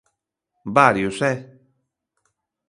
Varios, 0.77 1.17
¿eh? 1.31 1.37